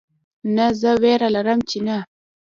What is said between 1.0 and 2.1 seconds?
ویره لرم چې نه